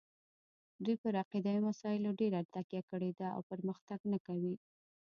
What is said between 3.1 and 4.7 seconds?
ده او پرمختګ نه کوي.